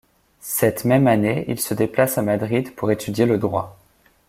[0.39, 3.77] Cette même année il se déplace à Madrid pour étudier le Droit.